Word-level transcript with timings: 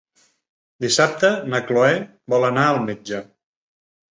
Dissabte 0.85 1.31
na 1.53 1.61
Cloè 1.67 1.91
vol 2.35 2.49
anar 2.51 2.67
al 2.71 2.81
metge. 2.89 3.21